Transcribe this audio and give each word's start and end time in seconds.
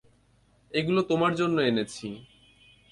এগুলো 0.71 1.01
তোমার 1.01 1.31
জন্য 1.35 1.57
এনেছি। 1.61 2.07